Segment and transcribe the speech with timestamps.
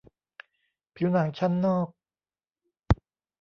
[0.95, 1.87] ผิวหนังชั้นนอก